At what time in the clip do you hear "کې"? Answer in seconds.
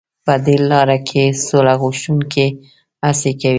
1.07-1.23